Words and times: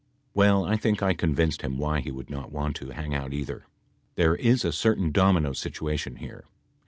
Well, 0.33 0.65
I 0.65 0.77
think 0.77 1.03
I 1.03 1.13
convinced 1.13 1.61
him 1.61 1.77
why 1.77 1.99
he 1.99 2.09
would 2.09 2.31
not 2.31 2.51
want 2.51 2.75
to 2.77 2.89
hang 2.89 3.13
out 3.13 3.33
either. 3.33 3.67
There 4.15 4.35
is 4.35 4.65
a 4.65 4.71
certain 4.73 5.11
domino 5.11 5.53
situation 5.53 6.15
here. 6.15 6.45